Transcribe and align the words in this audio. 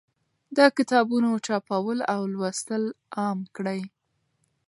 د 0.57 0.59
کتابونو 0.77 1.29
چاپول 1.45 1.99
او 2.13 2.21
لوستل 2.33 2.83
عام 3.19 3.39
کړئ. 3.55 3.81